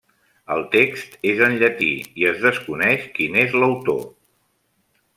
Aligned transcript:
El 0.53 0.63
text 0.75 1.19
és 1.33 1.43
en 1.49 1.53
llatí 1.63 1.91
i 2.23 2.27
es 2.31 2.41
desconeix 2.47 3.07
qui 3.19 3.31
n'és 3.37 3.57
l'autor. 3.61 4.05